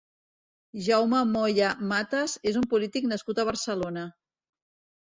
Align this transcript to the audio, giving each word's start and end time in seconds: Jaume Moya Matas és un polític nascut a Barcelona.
Jaume 0.87 1.19
Moya 1.35 1.69
Matas 1.91 2.35
és 2.53 2.59
un 2.63 2.67
polític 2.73 3.09
nascut 3.13 3.45
a 3.47 3.51
Barcelona. 3.53 4.09